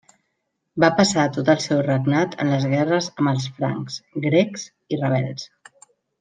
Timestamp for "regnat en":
1.87-2.49